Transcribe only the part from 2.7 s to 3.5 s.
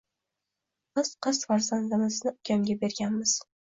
berganmiz.